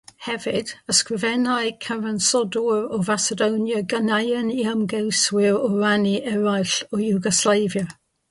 [0.27, 7.87] Hefyd, ysgrifenai cyfansoddwyr o Facedonia ganeuon i ymgeiswyr o rannau eraill o Iwgoslafia.